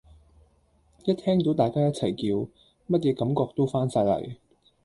[1.05, 2.49] 一聽到大家一齊叫，
[2.89, 4.35] 乜野感覺都返晒黎！